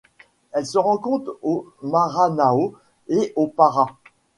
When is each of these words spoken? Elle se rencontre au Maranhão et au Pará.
Elle 0.53 0.65
se 0.65 0.79
rencontre 0.79 1.37
au 1.43 1.71
Maranhão 1.83 2.73
et 3.07 3.33
au 3.35 3.45
Pará. 3.45 3.85